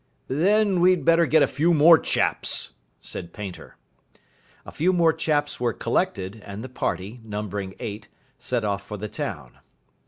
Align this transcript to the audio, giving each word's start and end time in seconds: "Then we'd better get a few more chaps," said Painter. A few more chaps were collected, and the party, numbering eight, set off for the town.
"Then 0.29 0.79
we'd 0.81 1.05
better 1.05 1.27
get 1.27 1.43
a 1.43 1.47
few 1.47 1.75
more 1.75 1.99
chaps," 1.99 2.71
said 3.01 3.33
Painter. 3.33 3.77
A 4.65 4.71
few 4.71 4.91
more 4.93 5.13
chaps 5.13 5.59
were 5.59 5.73
collected, 5.73 6.41
and 6.43 6.63
the 6.63 6.69
party, 6.69 7.21
numbering 7.23 7.75
eight, 7.79 8.07
set 8.39 8.65
off 8.65 8.83
for 8.83 8.97
the 8.97 9.07
town. 9.07 9.59